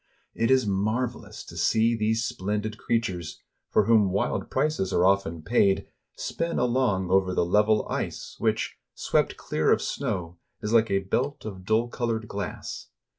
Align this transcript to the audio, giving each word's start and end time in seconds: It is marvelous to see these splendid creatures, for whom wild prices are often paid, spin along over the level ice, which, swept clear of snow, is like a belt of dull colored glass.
It 0.33 0.49
is 0.49 0.65
marvelous 0.65 1.43
to 1.43 1.55
see 1.55 1.95
these 1.95 2.23
splendid 2.25 2.79
creatures, 2.79 3.39
for 3.69 3.85
whom 3.85 4.09
wild 4.09 4.49
prices 4.49 4.91
are 4.91 5.05
often 5.05 5.43
paid, 5.43 5.85
spin 6.15 6.57
along 6.57 7.11
over 7.11 7.35
the 7.35 7.45
level 7.45 7.85
ice, 7.87 8.35
which, 8.39 8.77
swept 8.95 9.37
clear 9.37 9.71
of 9.71 9.79
snow, 9.79 10.39
is 10.59 10.73
like 10.73 10.89
a 10.89 11.01
belt 11.03 11.45
of 11.45 11.65
dull 11.65 11.87
colored 11.87 12.27
glass. 12.27 12.87